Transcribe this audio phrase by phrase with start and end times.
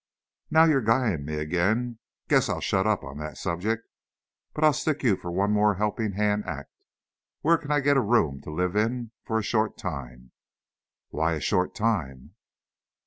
[0.49, 1.99] "Now you're guying me again.
[2.27, 3.87] Guess I'll shut up on that subject.
[4.51, 6.71] But I'll stick you for one more helping hand act.
[7.41, 10.31] Where can I get a room to live in for a short time?"
[11.11, 12.33] "Why a short time?"